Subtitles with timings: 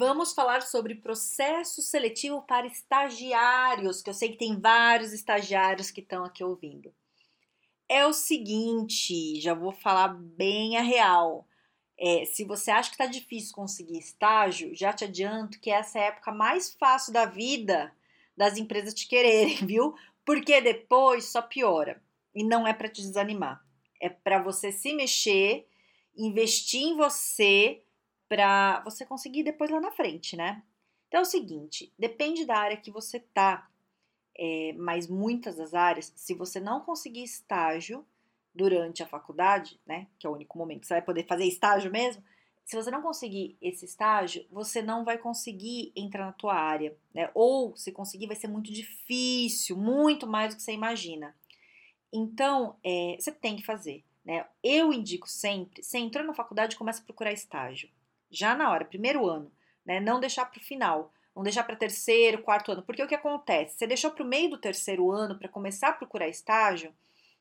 [0.00, 6.00] Vamos falar sobre processo seletivo para estagiários, que eu sei que tem vários estagiários que
[6.00, 6.94] estão aqui ouvindo.
[7.88, 11.48] É o seguinte, já vou falar bem a real.
[11.98, 16.02] É, se você acha que está difícil conseguir estágio, já te adianto que essa é
[16.02, 17.92] a época mais fácil da vida
[18.36, 19.96] das empresas te quererem, viu?
[20.24, 22.00] Porque depois só piora.
[22.32, 23.60] E não é para te desanimar.
[24.00, 25.66] É para você se mexer,
[26.16, 27.82] investir em você
[28.28, 30.62] para você conseguir depois lá na frente, né?
[31.08, 33.68] Então é o seguinte, depende da área que você tá,
[34.36, 38.06] é, mas muitas das áreas, se você não conseguir estágio
[38.54, 41.90] durante a faculdade, né, que é o único momento que você vai poder fazer estágio
[41.90, 42.22] mesmo,
[42.64, 47.30] se você não conseguir esse estágio, você não vai conseguir entrar na tua área, né?
[47.32, 51.34] Ou se conseguir, vai ser muito difícil, muito mais do que você imagina.
[52.12, 54.46] Então, é, você tem que fazer, né?
[54.62, 57.88] Eu indico sempre, você entrou na faculdade, começa a procurar estágio
[58.30, 59.50] já na hora, primeiro ano,
[59.84, 60.00] né?
[60.00, 63.78] Não deixar para o final, não deixar para terceiro, quarto ano, porque o que acontece?
[63.78, 66.94] Você deixou para o meio do terceiro ano para começar a procurar estágio,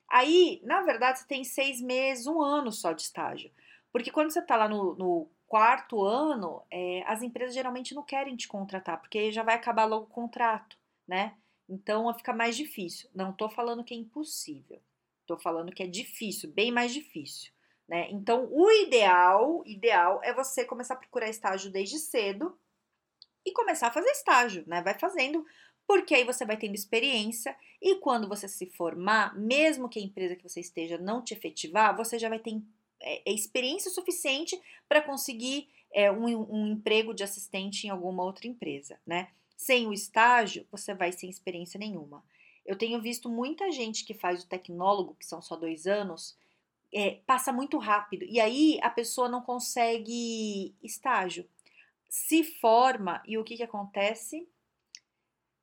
[0.10, 3.52] aí, na verdade, você tem seis meses, um ano só de estágio,
[3.92, 8.36] porque quando você está lá no, no quarto ano, é, as empresas geralmente não querem
[8.36, 11.36] te contratar, porque já vai acabar logo o contrato, né?
[11.70, 13.10] Então fica mais difícil.
[13.14, 14.82] Não estou falando que é impossível,
[15.22, 17.52] estou falando que é difícil, bem mais difícil.
[17.88, 18.10] Né?
[18.12, 22.58] Então, o ideal, ideal é você começar a procurar estágio desde cedo
[23.46, 24.82] e começar a fazer estágio, né?
[24.82, 25.46] Vai fazendo,
[25.88, 30.36] porque aí você vai tendo experiência e quando você se formar, mesmo que a empresa
[30.36, 32.62] que você esteja não te efetivar, você já vai ter
[33.00, 34.60] é, é experiência suficiente
[34.90, 39.30] para conseguir é, um, um emprego de assistente em alguma outra empresa, né?
[39.56, 42.24] Sem o estágio, você vai sem experiência nenhuma.
[42.66, 46.38] Eu tenho visto muita gente que faz o tecnólogo, que são só dois anos,
[46.94, 51.48] é, passa muito rápido e aí a pessoa não consegue estágio.
[52.10, 54.48] Se forma e o que, que acontece?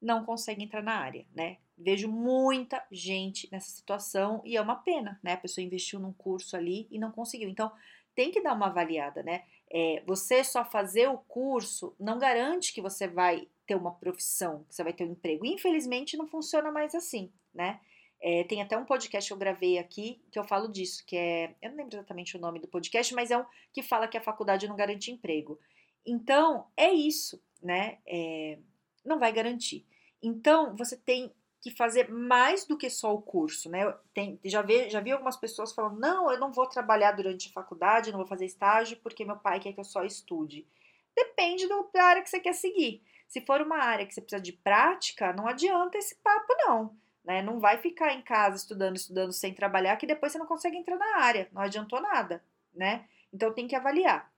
[0.01, 1.59] Não consegue entrar na área, né?
[1.77, 5.33] Vejo muita gente nessa situação e é uma pena, né?
[5.33, 7.49] A pessoa investiu num curso ali e não conseguiu.
[7.49, 7.73] Então,
[8.15, 9.45] tem que dar uma avaliada, né?
[9.71, 14.75] É, você só fazer o curso não garante que você vai ter uma profissão, que
[14.75, 15.45] você vai ter um emprego.
[15.45, 17.81] Infelizmente, não funciona mais assim, né?
[18.27, 21.55] É, tem até um podcast que eu gravei aqui que eu falo disso, que é.
[21.61, 24.23] Eu não lembro exatamente o nome do podcast, mas é um que fala que a
[24.23, 25.61] faculdade não garante emprego.
[26.07, 27.99] Então, é isso, né?
[28.07, 28.59] É,
[29.05, 29.85] não vai garantir.
[30.23, 33.95] Então, você tem que fazer mais do que só o curso, né?
[34.15, 37.53] Tem, já, vi, já vi algumas pessoas falando: não, eu não vou trabalhar durante a
[37.53, 40.67] faculdade, não vou fazer estágio porque meu pai quer que eu só estude.
[41.15, 43.03] Depende da área que você quer seguir.
[43.29, 47.04] Se for uma área que você precisa de prática, não adianta esse papo, não.
[47.25, 47.43] Né?
[47.43, 50.97] Não vai ficar em casa estudando, estudando sem trabalhar, que depois você não consegue entrar
[50.97, 53.07] na área, não adiantou nada, né?
[53.33, 54.31] Então tem que avaliar.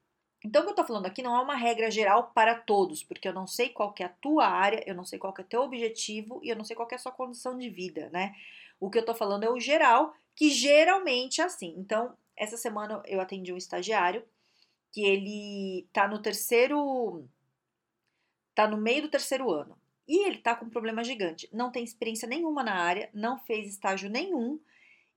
[0.45, 3.27] Então, o que eu estou falando aqui não é uma regra geral para todos, porque
[3.27, 5.63] eu não sei qual é a tua área, eu não sei qual é o teu
[5.63, 8.35] objetivo e eu não sei qual é a sua condição de vida, né?
[8.79, 11.75] O que eu estou falando é o geral, que geralmente é assim.
[11.79, 14.25] Então, essa semana eu atendi um estagiário
[14.93, 17.29] que ele tá no terceiro.
[18.55, 19.77] tá no meio do terceiro ano.
[20.07, 21.49] E ele tá com um problema gigante.
[21.53, 24.61] Não tem experiência nenhuma na área, não fez estágio nenhum.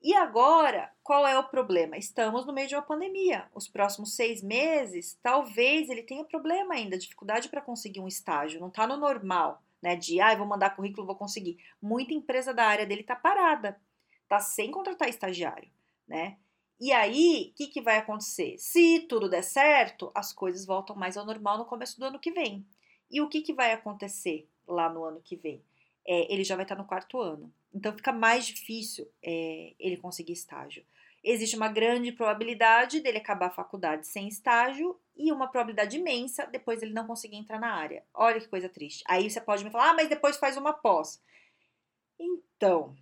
[0.02, 1.98] E agora, qual é o problema?
[1.98, 3.50] Estamos no meio de uma pandemia.
[3.54, 8.62] Os próximos seis meses, talvez ele tenha problema ainda, dificuldade para conseguir um estágio.
[8.62, 9.96] Não está no normal, né?
[9.96, 11.58] De, ah, vou mandar currículo, vou conseguir.
[11.82, 13.80] Muita empresa da área dele está parada,
[14.24, 15.70] está sem contratar estagiário,
[16.08, 16.38] né?
[16.80, 18.56] E aí, o que, que vai acontecer?
[18.58, 22.32] Se tudo der certo, as coisas voltam mais ao normal no começo do ano que
[22.32, 22.66] vem.
[23.12, 24.48] E o que, que vai acontecer?
[24.70, 25.62] Lá no ano que vem.
[26.08, 27.54] É, ele já vai estar no quarto ano.
[27.74, 30.86] Então fica mais difícil é, ele conseguir estágio.
[31.24, 36.82] Existe uma grande probabilidade dele acabar a faculdade sem estágio e uma probabilidade imensa depois
[36.82, 38.04] ele não conseguir entrar na área.
[38.14, 39.04] Olha que coisa triste.
[39.06, 41.22] Aí você pode me falar, ah, mas depois faz uma pós.
[42.18, 42.96] Então,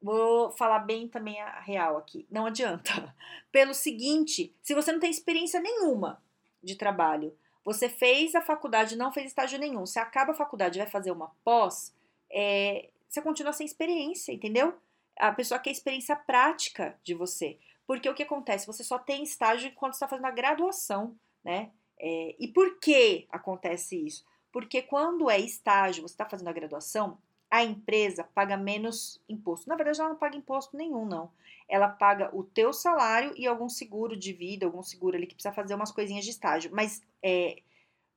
[0.00, 2.26] vou falar bem também a real aqui.
[2.30, 3.14] Não adianta.
[3.50, 6.22] Pelo seguinte, se você não tem experiência nenhuma
[6.62, 9.86] de trabalho, você fez a faculdade, não fez estágio nenhum.
[9.86, 11.94] Você acaba a faculdade vai fazer uma pós,
[12.30, 14.74] é, você continua sem experiência, entendeu?
[15.16, 17.58] A pessoa quer experiência prática de você.
[17.86, 18.66] Porque o que acontece?
[18.66, 21.70] Você só tem estágio quando está fazendo a graduação, né?
[21.98, 24.24] É, e por que acontece isso?
[24.52, 27.18] Porque quando é estágio, você está fazendo a graduação,
[27.54, 29.68] a empresa paga menos imposto.
[29.68, 31.30] Na verdade, ela não paga imposto nenhum, não.
[31.68, 35.54] Ela paga o teu salário e algum seguro de vida, algum seguro ali que precisa
[35.54, 36.72] fazer umas coisinhas de estágio.
[36.74, 37.62] Mas é,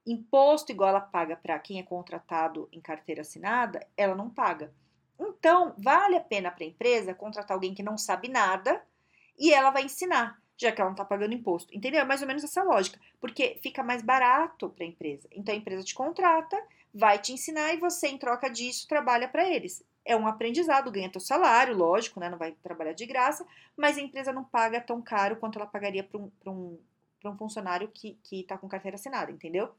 [0.07, 4.73] imposto igual ela paga para quem é contratado em carteira assinada, ela não paga.
[5.19, 8.83] Então, vale a pena para a empresa contratar alguém que não sabe nada
[9.37, 11.71] e ela vai ensinar, já que ela não está pagando imposto.
[11.77, 12.01] Entendeu?
[12.01, 15.29] É mais ou menos essa lógica, porque fica mais barato para a empresa.
[15.31, 16.59] Então, a empresa te contrata,
[16.93, 19.83] vai te ensinar e você, em troca disso, trabalha para eles.
[20.05, 22.29] É um aprendizado, ganha teu salário, lógico, né?
[22.29, 23.45] Não vai trabalhar de graça,
[23.75, 26.79] mas a empresa não paga tão caro quanto ela pagaria para um, um,
[27.25, 29.73] um funcionário que está com carteira assinada, entendeu?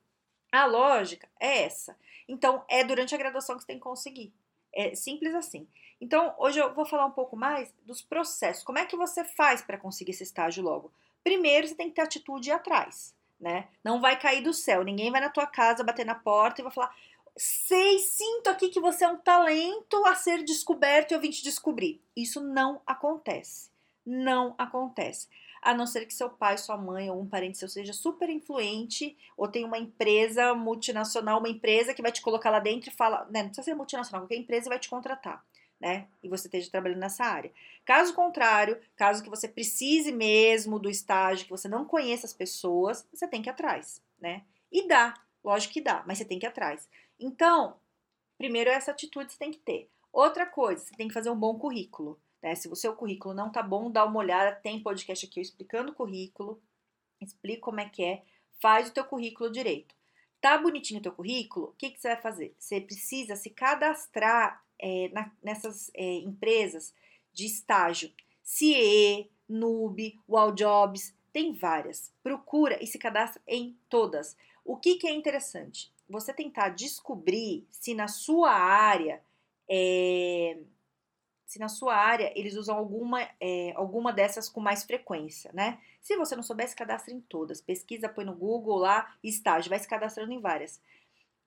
[0.52, 1.96] A lógica é essa.
[2.26, 4.32] Então, é durante a graduação que você tem que conseguir.
[4.72, 5.66] É simples assim.
[6.00, 8.64] Então, hoje eu vou falar um pouco mais dos processos.
[8.64, 10.92] Como é que você faz para conseguir esse estágio logo?
[11.24, 13.68] Primeiro, você tem que ter atitude atrás, né?
[13.84, 14.82] Não vai cair do céu.
[14.82, 16.94] Ninguém vai na tua casa bater na porta e vai falar:
[17.36, 21.42] sei, sinto aqui que você é um talento a ser descoberto e eu vim te
[21.42, 22.00] descobrir.
[22.16, 23.70] Isso não acontece.
[24.04, 25.28] Não acontece
[25.62, 29.16] a não ser que seu pai, sua mãe ou um parente seu seja super influente
[29.36, 33.26] ou tem uma empresa multinacional, uma empresa que vai te colocar lá dentro e fala,
[33.30, 35.44] né, não precisa ser multinacional, qualquer empresa vai te contratar,
[35.80, 36.08] né?
[36.22, 37.52] E você esteja trabalhando nessa área.
[37.84, 43.06] Caso contrário, caso que você precise mesmo do estágio, que você não conheça as pessoas,
[43.12, 44.44] você tem que ir atrás, né?
[44.70, 46.88] E dá, lógico que dá, mas você tem que ir atrás.
[47.18, 47.76] Então,
[48.36, 49.88] primeiro essa atitude você tem que ter.
[50.12, 52.18] Outra coisa, você tem que fazer um bom currículo.
[52.42, 52.54] Né?
[52.54, 55.94] Se o seu currículo não tá bom, dá uma olhada, tem podcast aqui explicando o
[55.94, 56.60] currículo,
[57.20, 58.22] explica como é que é,
[58.60, 59.94] faz o teu currículo direito.
[60.40, 61.66] Tá bonitinho o teu currículo?
[61.66, 62.54] O que, que você vai fazer?
[62.58, 66.94] Você precisa se cadastrar é, na, nessas é, empresas
[67.32, 68.12] de estágio.
[68.42, 72.12] CIE, Nube, Walljobs, tem várias.
[72.22, 74.36] Procura e se cadastra em todas.
[74.64, 75.92] O que, que é interessante?
[76.08, 79.22] Você tentar descobrir se na sua área
[79.68, 80.58] é,
[81.48, 85.78] se na sua área eles usam alguma, é, alguma dessas com mais frequência, né?
[85.98, 87.58] Se você não souber, se cadastra em todas.
[87.58, 90.78] Pesquisa, põe no Google lá, estágio, vai se cadastrando em várias.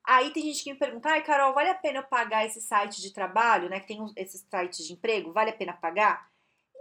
[0.04, 3.02] Aí tem gente que me pergunta, ai Carol, vale a pena eu pagar esse site
[3.02, 3.80] de trabalho, né?
[3.80, 6.30] Que tem esses sites de emprego, vale a pena pagar?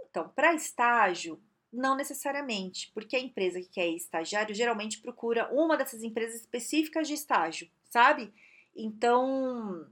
[0.09, 1.41] Então, para estágio,
[1.71, 7.13] não necessariamente, porque a empresa que quer estagiário geralmente procura uma dessas empresas específicas de
[7.13, 8.33] estágio, sabe?
[8.75, 9.87] Então,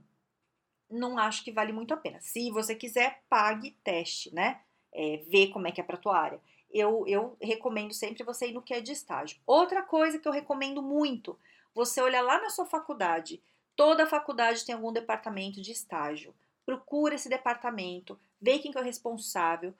[0.90, 2.20] não acho que vale muito a pena.
[2.20, 4.60] Se você quiser, pague teste, né?
[4.92, 6.40] É, ver como é que é para tua área.
[6.70, 9.38] Eu, eu recomendo sempre você ir no que é de estágio.
[9.46, 11.38] Outra coisa que eu recomendo muito,
[11.74, 13.42] você olha lá na sua faculdade.
[13.76, 16.34] Toda faculdade tem algum departamento de estágio.
[16.66, 19.74] Procura esse departamento, vê quem que é o responsável,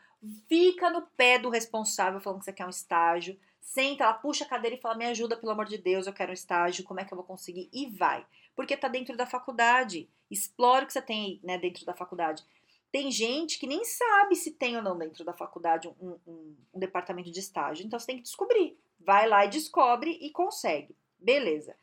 [0.49, 4.49] fica no pé do responsável falando que você quer um estágio, senta lá, puxa a
[4.49, 7.05] cadeira e fala: "Me ajuda, pelo amor de Deus, eu quero um estágio, como é
[7.05, 8.27] que eu vou conseguir?" E vai
[8.61, 10.07] porque está dentro da faculdade.
[10.31, 12.45] Explore o que você tem né, dentro da faculdade.
[12.93, 16.79] Tem gente que nem sabe se tem ou não dentro da faculdade um, um, um
[16.79, 17.87] departamento de estágio.
[17.87, 18.79] Então você tem que descobrir.
[18.99, 20.95] Vai lá e descobre e consegue.
[21.21, 21.77] Beleza.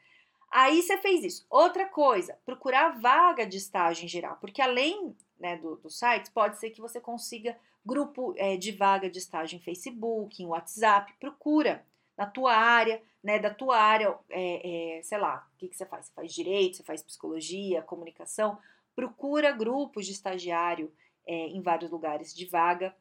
[0.52, 1.46] Aí você fez isso.
[1.50, 6.58] Outra coisa, procurar vaga de estágio em geral, porque além né, do, do site, pode
[6.58, 11.14] ser que você consiga grupo é, de vaga de estágio em Facebook, em WhatsApp.
[11.20, 11.86] Procura
[12.18, 15.86] na tua área, né, da tua área, é, é, sei lá, o que, que você
[15.86, 16.08] faz?
[16.08, 18.58] Você faz direito, você faz psicologia, comunicação,
[18.96, 20.92] procura grupos de estagiário
[21.26, 22.96] é, em vários lugares de vaga,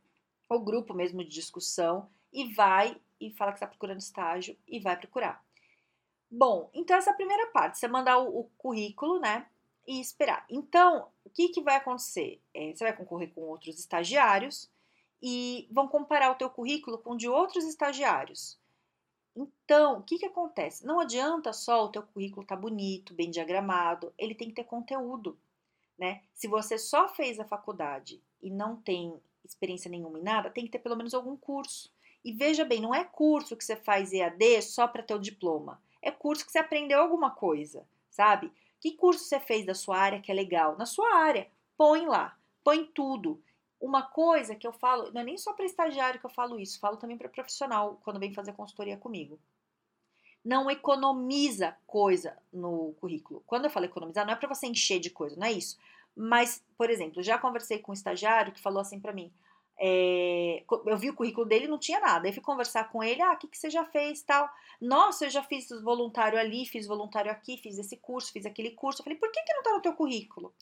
[0.49, 4.97] ou grupo mesmo de discussão, e vai e fala que está procurando estágio e vai
[4.97, 5.46] procurar.
[6.31, 9.47] Bom, então essa primeira parte, você mandar o, o currículo, né,
[9.87, 10.45] e esperar.
[10.51, 12.41] Então, o que, que vai acontecer?
[12.53, 14.69] É, você vai concorrer com outros estagiários
[15.23, 18.59] e vão comparar o teu currículo com o de outros estagiários.
[19.35, 20.85] Então, o que, que acontece?
[20.85, 24.65] Não adianta só o teu currículo estar tá bonito, bem diagramado, ele tem que ter
[24.65, 25.39] conteúdo,
[25.99, 26.23] né?
[26.35, 30.71] Se você só fez a faculdade e não tem experiência nenhuma em nada, tem que
[30.71, 31.93] ter pelo menos algum curso.
[32.25, 35.81] E veja bem, não é curso que você faz EAD só para ter o diploma.
[36.07, 38.53] É curso que você aprendeu alguma coisa, sabe?
[38.81, 40.79] Que curso você fez da sua área que é legal?
[40.79, 43.43] Na sua área, põe lá, põe tudo
[43.81, 46.79] uma coisa que eu falo, não é nem só para estagiário que eu falo isso,
[46.79, 49.37] falo também para profissional quando vem fazer consultoria comigo.
[50.45, 53.43] Não economiza coisa no currículo.
[53.45, 55.77] Quando eu falo economizar, não é para você encher de coisa, não é isso.
[56.15, 59.33] Mas, por exemplo, já conversei com um estagiário que falou assim para mim:
[59.79, 62.27] é, eu vi o currículo dele não tinha nada.
[62.27, 64.49] Aí fui conversar com ele, ah, o que, que você já fez tal?
[64.81, 69.01] Nossa, eu já fiz voluntário ali, fiz voluntário aqui, fiz esse curso, fiz aquele curso.
[69.01, 70.53] Eu falei, por que, que não tá no teu currículo?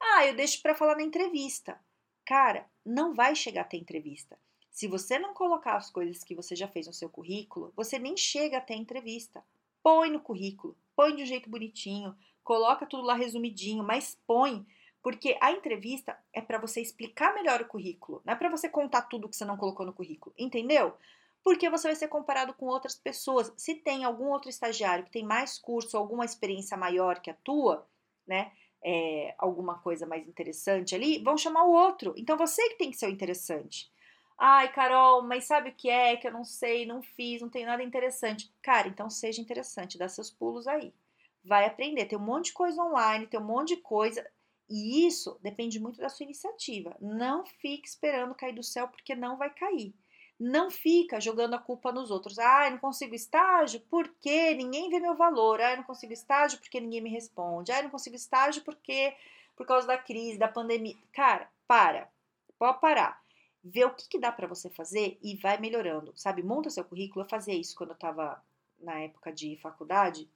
[0.00, 1.78] Ah, eu deixo para falar na entrevista.
[2.24, 4.38] Cara, não vai chegar até entrevista.
[4.70, 8.16] Se você não colocar as coisas que você já fez no seu currículo, você nem
[8.16, 9.44] chega até entrevista.
[9.82, 14.66] Põe no currículo, põe de um jeito bonitinho, coloca tudo lá resumidinho, mas põe,
[15.04, 19.02] porque a entrevista é para você explicar melhor o currículo, não é para você contar
[19.02, 20.94] tudo que você não colocou no currículo, entendeu?
[21.44, 23.52] Porque você vai ser comparado com outras pessoas.
[23.54, 27.86] Se tem algum outro estagiário que tem mais curso, alguma experiência maior que a tua,
[28.26, 28.50] né?
[28.82, 32.14] É, alguma coisa mais interessante ali, vão chamar o outro.
[32.16, 33.92] Então você que tem que ser o interessante.
[34.38, 37.66] Ai, Carol, mas sabe o que é que eu não sei, não fiz, não tenho
[37.66, 38.50] nada interessante.
[38.62, 40.94] Cara, então seja interessante, dá seus pulos aí.
[41.44, 44.26] Vai aprender, tem um monte de coisa online, tem um monte de coisa.
[44.74, 46.96] E isso depende muito da sua iniciativa.
[47.00, 49.94] Não fique esperando cair do céu, porque não vai cair.
[50.38, 52.38] Não fica jogando a culpa nos outros.
[52.38, 55.60] Ah, eu não consigo estágio porque ninguém vê meu valor.
[55.60, 57.70] Ah, eu não consigo estágio porque ninguém me responde.
[57.70, 59.14] Ah, eu não consigo estágio porque
[59.56, 60.96] por causa da crise, da pandemia.
[61.12, 62.10] Cara, para.
[62.58, 63.24] Pode parar
[63.64, 66.42] vê o que, que dá para você fazer e vai melhorando, sabe?
[66.42, 67.24] Monta seu currículo.
[67.24, 68.42] Eu fazia isso quando eu estava
[68.78, 70.28] na época de faculdade.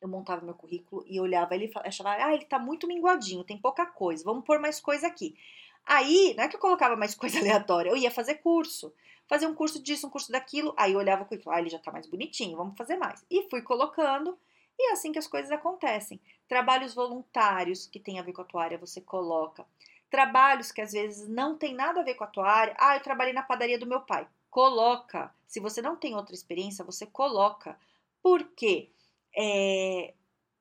[0.00, 3.84] Eu montava meu currículo e olhava ele achava, ah, ele tá muito minguadinho, tem pouca
[3.86, 5.36] coisa, vamos pôr mais coisa aqui.
[5.84, 8.92] Aí, não é que eu colocava mais coisa aleatória, eu ia fazer curso.
[9.26, 10.72] Fazer um curso disso, um curso daquilo.
[10.74, 13.24] Aí eu olhava o currículo, ah, ele já tá mais bonitinho, vamos fazer mais.
[13.30, 14.38] E fui colocando,
[14.78, 16.18] e é assim que as coisas acontecem.
[16.48, 19.66] Trabalhos voluntários que tem a ver com a tua área, você coloca
[20.10, 22.74] trabalhos que às vezes não tem nada a ver com a tua área.
[22.78, 24.26] Ah, eu trabalhei na padaria do meu pai.
[24.50, 25.32] Coloca.
[25.46, 27.78] Se você não tem outra experiência, você coloca.
[28.22, 28.90] Por quê?
[29.40, 30.14] É,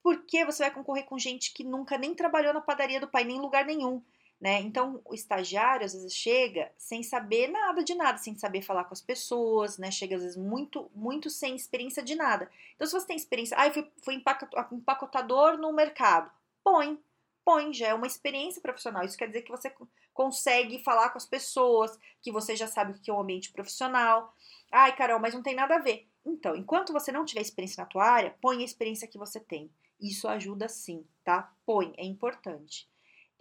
[0.03, 3.37] porque você vai concorrer com gente que nunca nem trabalhou na padaria do pai, nem
[3.37, 4.03] em lugar nenhum.
[4.39, 4.59] Né?
[4.61, 8.93] Então, o estagiário às vezes chega sem saber nada de nada, sem saber falar com
[8.93, 9.89] as pessoas, né?
[9.89, 12.47] Chega às vezes muito, muito sem experiência de nada.
[12.75, 16.29] Então, se você tem experiência, ah, eu fui, fui empacotador no mercado,
[16.63, 16.99] põe,
[17.43, 19.03] põe, já é uma experiência profissional.
[19.03, 19.73] Isso quer dizer que você
[20.13, 24.31] consegue falar com as pessoas, que você já sabe o que é um ambiente profissional.
[24.71, 26.07] Ai, Carol, mas não tem nada a ver.
[26.27, 29.71] Então, enquanto você não tiver experiência na tua área, põe a experiência que você tem.
[29.99, 31.53] Isso ajuda sim, tá?
[31.65, 32.87] Põe, é importante.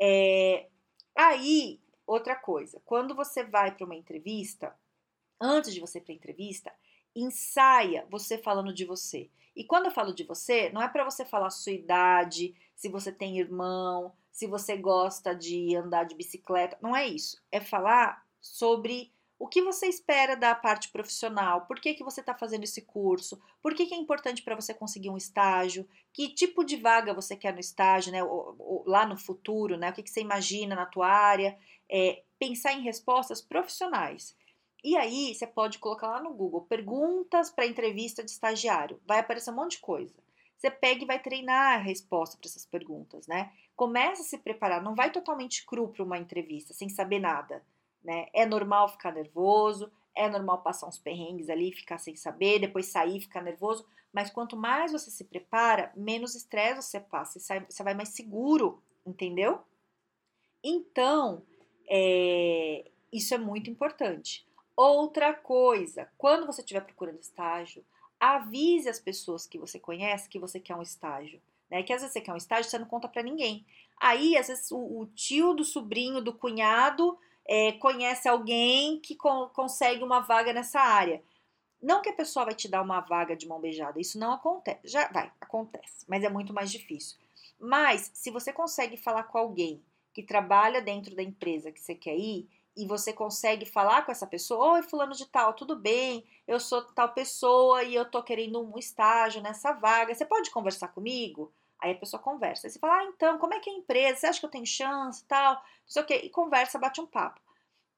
[0.01, 0.69] É...
[1.17, 4.73] Aí, outra coisa, quando você vai para uma entrevista,
[5.41, 6.73] antes de você ir para a entrevista,
[7.15, 9.29] ensaia você falando de você.
[9.57, 12.89] E quando eu falo de você, não é para você falar a sua idade, se
[12.89, 16.79] você tem irmão, se você gosta de andar de bicicleta.
[16.81, 17.43] Não é isso.
[17.51, 22.35] É falar sobre o que você espera da parte profissional, por que, que você está
[22.35, 26.65] fazendo esse curso, por que, que é importante para você conseguir um estágio, que tipo
[26.65, 30.03] de vaga você quer no estágio, né, ou, ou, lá no futuro, né, o que,
[30.03, 31.59] que você imagina na tua área,
[31.91, 34.35] é, pensar em respostas profissionais.
[34.83, 39.01] E aí você pode colocar lá no Google perguntas para entrevista de estagiário.
[39.07, 40.15] Vai aparecer um monte de coisa.
[40.57, 43.53] Você pega e vai treinar a resposta para essas perguntas, né?
[43.75, 47.63] Começa a se preparar, não vai totalmente cru para uma entrevista, sem saber nada,
[48.07, 48.29] né?
[48.33, 53.21] É normal ficar nervoso, é normal passar uns perrengues ali, ficar sem saber, depois sair,
[53.21, 58.11] ficar nervoso, mas quanto mais você se prepara, menos estresse você passa, você vai mais
[58.11, 59.61] seguro, entendeu?
[60.65, 61.43] Então,
[61.89, 64.47] é, isso é muito importante.
[64.77, 67.85] Outra coisa, quando você estiver procurando estágio,
[68.21, 71.41] avise as pessoas que você conhece que você quer um estágio.
[71.71, 71.83] Né?
[71.83, 73.67] Que às vezes você quer um estágio, você não conta para ninguém.
[73.99, 77.19] Aí, às vezes, o, o, tio do sobrinho, do cunhado,
[77.49, 81.23] é, conhece alguém que con consegue uma vaga nessa área.
[81.83, 84.81] Não que a pessoa vai te dar uma vaga de mão beijada, isso não acontece.
[84.85, 87.19] Já vai, acontece, mas é muito mais difícil.
[87.59, 92.17] Mas, se você consegue falar com alguém que trabalha dentro da empresa que você quer
[92.17, 96.61] ir, e você consegue falar com essa pessoa, oi fulano de tal, tudo bem, eu
[96.61, 101.51] sou tal pessoa e eu tô querendo um estágio nessa vaga, você pode conversar comigo?
[101.81, 104.21] Aí a pessoa conversa, aí você fala, ah, então, como é que é a empresa,
[104.21, 107.07] você acha que eu tenho chance tal, não sei o que, e conversa, bate um
[107.07, 107.41] papo.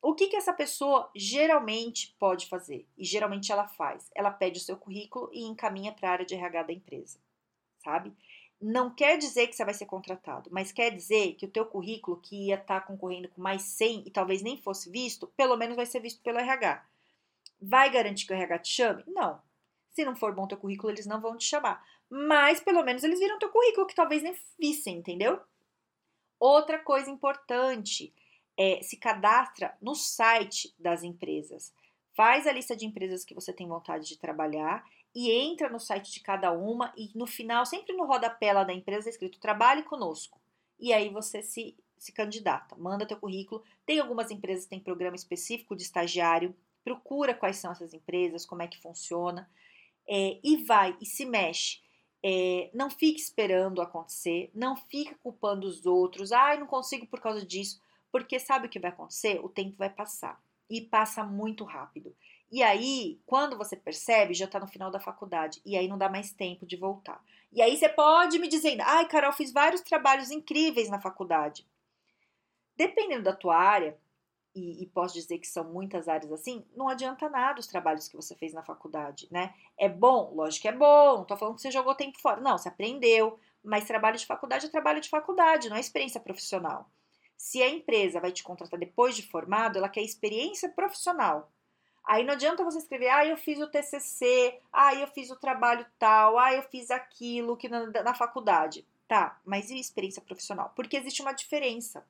[0.03, 2.89] O que que essa pessoa geralmente pode fazer?
[2.97, 6.35] E geralmente ela faz, ela pede o seu currículo e encaminha para a área de
[6.35, 7.19] RH da empresa,
[7.83, 8.15] sabe?
[8.61, 12.21] não quer dizer que você vai ser contratado, mas quer dizer que o teu currículo,
[12.21, 15.77] que ia estar tá concorrendo com mais 100 e talvez nem fosse visto, pelo menos
[15.77, 16.85] vai ser visto pelo RH.
[17.61, 19.05] Vai garantir que o RH te chame?
[19.07, 19.41] Não.
[19.91, 21.85] Se não for bom teu currículo, eles não vão te chamar.
[22.11, 25.41] Mas pelo menos eles viram teu currículo, que talvez nem vissem, entendeu?
[26.39, 28.15] Outra coisa importante
[28.57, 31.73] é se cadastra no site das empresas.
[32.15, 34.85] Faz a lista de empresas que você tem vontade de trabalhar
[35.15, 38.73] e entra no site de cada uma e no final, sempre no rodapé lá da
[38.73, 40.41] empresa, é escrito trabalhe conosco.
[40.79, 43.63] E aí você se, se candidata, manda teu currículo.
[43.85, 48.63] Tem algumas empresas que têm programa específico de estagiário, procura quais são essas empresas, como
[48.63, 49.49] é que funciona,
[50.09, 51.81] é, e vai e se mexe.
[52.23, 57.21] É, não fique esperando acontecer, não fique culpando os outros, ai, ah, não consigo por
[57.21, 59.41] causa disso, porque sabe o que vai acontecer?
[59.45, 62.15] O tempo vai passar e passa muito rápido.
[62.51, 66.09] E aí, quando você percebe, já está no final da faculdade e aí não dá
[66.09, 67.23] mais tempo de voltar.
[67.53, 71.67] E aí você pode me dizer, ai, Carol, fiz vários trabalhos incríveis na faculdade.
[72.77, 73.99] Dependendo da tua área,
[74.55, 78.17] e, e, posso dizer que são muitas áreas assim, não adianta nada os trabalhos que
[78.17, 79.55] você fez na faculdade, né?
[79.77, 80.33] É bom?
[80.35, 82.41] Lógico que é bom, não tô falando que você jogou tempo fora.
[82.41, 86.91] Não, você aprendeu, mas trabalho de faculdade é trabalho de faculdade, não é experiência profissional.
[87.37, 91.53] Se a empresa vai te contratar depois de formado, ela quer experiência profissional.
[92.05, 95.87] Aí não adianta você escrever, ah, eu fiz o TCC, ah, eu fiz o trabalho
[95.99, 98.85] tal, ah, eu fiz aquilo que na, na faculdade.
[99.07, 100.73] Tá, mas e experiência profissional?
[100.75, 102.05] Porque existe uma diferença.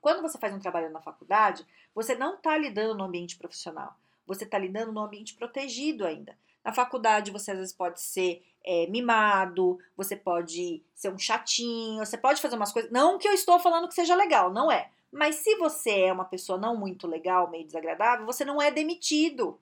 [0.00, 4.44] Quando você faz um trabalho na faculdade, você não está lidando no ambiente profissional, você
[4.44, 6.36] está lidando no ambiente protegido ainda.
[6.64, 12.18] Na faculdade, você às vezes pode ser é, mimado, você pode ser um chatinho, você
[12.18, 12.90] pode fazer umas coisas.
[12.90, 14.90] Não que eu estou falando que seja legal, não é.
[15.12, 19.60] Mas se você é uma pessoa não muito legal, meio desagradável, você não é demitido.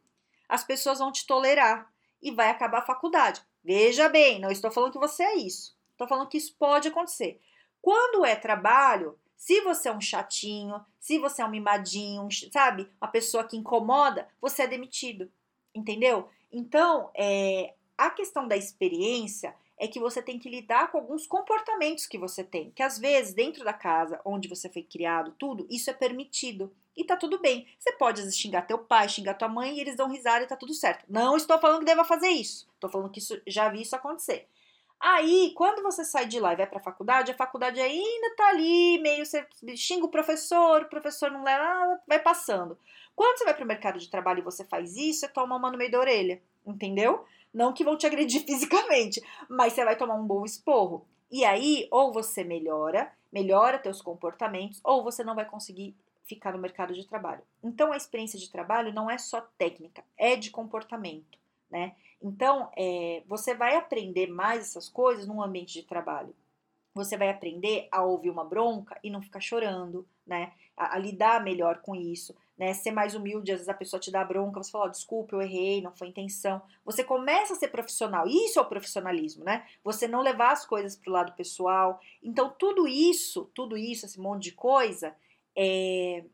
[0.49, 3.43] As pessoas vão te tolerar e vai acabar a faculdade.
[3.63, 5.77] Veja bem, não estou falando que você é isso.
[5.93, 7.41] Estou falando que isso pode acontecer.
[7.81, 12.89] Quando é trabalho, se você é um chatinho, se você é um mimadinho, sabe?
[13.01, 15.31] Uma pessoa que incomoda, você é demitido.
[15.75, 16.29] Entendeu?
[16.53, 22.07] Então, é, a questão da experiência é que você tem que lidar com alguns comportamentos
[22.07, 25.91] que você tem, que às vezes dentro da casa onde você foi criado, tudo, isso
[25.91, 26.73] é permitido.
[26.97, 27.67] E tá tudo bem.
[27.77, 30.57] Você pode vezes, xingar teu pai, xingar tua mãe e eles dão risada e tá
[30.57, 31.05] tudo certo.
[31.09, 32.69] Não estou falando que deva fazer isso.
[32.73, 34.47] Estou falando que isso, já vi isso acontecer.
[35.07, 38.49] Aí, quando você sai de lá e vai para a faculdade, a faculdade ainda tá
[38.49, 39.47] ali, meio você
[39.77, 42.79] xinga o professor, o professor não leva, vai passando.
[43.15, 45.71] Quando você vai para o mercado de trabalho e você faz isso, você toma uma
[45.71, 47.23] no meio da orelha, entendeu?
[47.53, 51.07] Não que vão te agredir fisicamente, mas você vai tomar um bom esporro.
[51.31, 55.95] E aí, ou você melhora, melhora teus comportamentos, ou você não vai conseguir
[56.25, 57.43] ficar no mercado de trabalho.
[57.63, 61.39] Então, a experiência de trabalho não é só técnica, é de comportamento,
[61.75, 61.97] né?
[62.23, 66.33] Então, é, você vai aprender mais essas coisas num ambiente de trabalho.
[66.95, 70.53] Você vai aprender a ouvir uma bronca e não ficar chorando, né?
[70.77, 72.73] A, a lidar melhor com isso, né?
[72.73, 75.43] Ser mais humilde, às vezes a pessoa te dá bronca, você fala, oh, desculpa, eu
[75.43, 76.63] errei, não foi intenção.
[76.85, 79.67] Você começa a ser profissional, isso é o profissionalismo, né?
[79.83, 81.99] Você não levar as coisas para o lado pessoal.
[82.23, 85.13] Então, tudo isso, tudo isso, esse monte de coisa,
[85.57, 86.25] é,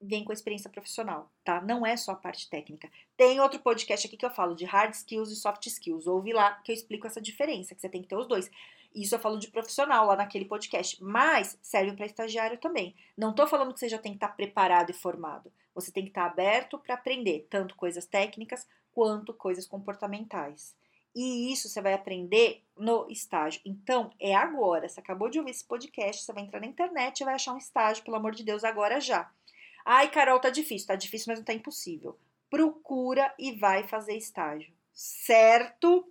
[0.00, 1.60] vem com a experiência profissional, tá?
[1.60, 2.90] Não é só a parte técnica.
[3.16, 6.06] Tem outro podcast aqui que eu falo de hard skills e soft skills.
[6.06, 8.50] Ouve lá que eu explico essa diferença, que você tem que ter os dois.
[8.94, 12.94] Isso eu falo de profissional lá naquele podcast, mas serve para estagiário também.
[13.16, 15.52] Não tô falando que você já tem que estar tá preparado e formado.
[15.74, 20.74] Você tem que estar tá aberto para aprender tanto coisas técnicas quanto coisas comportamentais.
[21.14, 23.60] E isso você vai aprender no estágio.
[23.64, 24.86] Então, é agora.
[24.86, 27.58] Você acabou de ouvir esse podcast, você vai entrar na internet e vai achar um
[27.58, 29.30] estágio, pelo amor de Deus, agora já.
[29.88, 30.88] Ai, Carol, tá difícil.
[30.88, 32.18] Tá difícil, mas não tá impossível.
[32.50, 34.72] Procura e vai fazer estágio.
[34.92, 36.04] Certo?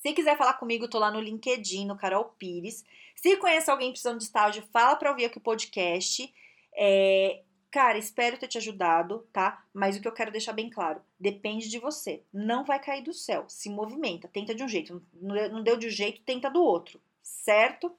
[0.00, 2.84] Se quiser falar comigo, tô lá no LinkedIn, no Carol Pires.
[3.14, 6.34] Se conhece alguém precisando de estágio, fala para ouvir aqui o podcast.
[6.74, 9.64] É, cara, espero ter te ajudado, tá?
[9.72, 12.20] Mas o que eu quero deixar bem claro, depende de você.
[12.32, 13.44] Não vai cair do céu.
[13.46, 15.00] Se movimenta, tenta de um jeito.
[15.12, 17.00] Não deu de um jeito, tenta do outro.
[17.22, 17.94] Certo?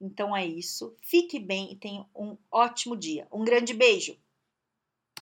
[0.00, 0.96] Então é isso.
[1.02, 3.26] Fique bem e tenha um ótimo dia.
[3.32, 4.16] Um grande beijo!